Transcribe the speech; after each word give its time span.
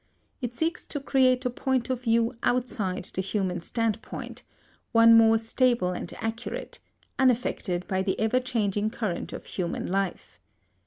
It 0.41 0.55
seeks 0.55 0.87
to 0.87 0.99
create 0.99 1.45
a 1.45 1.51
point 1.51 1.91
of 1.91 2.01
view 2.01 2.35
outside 2.41 3.03
the 3.13 3.21
human 3.21 3.61
standpoint, 3.61 4.41
one 4.93 5.15
more 5.15 5.37
stable 5.37 5.91
and 5.91 6.11
accurate, 6.17 6.79
unaffected 7.19 7.87
by 7.87 8.01
the 8.01 8.19
ever 8.19 8.39
changing 8.39 8.89
current 8.89 9.31
of 9.31 9.45
human 9.45 9.85
life. 9.85 10.39